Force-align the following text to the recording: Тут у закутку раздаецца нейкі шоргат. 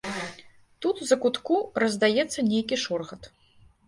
Тут 0.85 1.03
у 1.03 1.09
закутку 1.09 1.59
раздаецца 1.83 2.45
нейкі 2.51 2.75
шоргат. 2.85 3.29